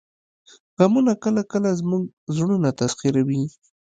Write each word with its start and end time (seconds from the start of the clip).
غمونه 0.79 1.13
کله 1.23 1.41
کله 1.51 1.69
زموږ 1.79 2.03
زړونه 2.35 2.69
تسخیروي 2.79 3.43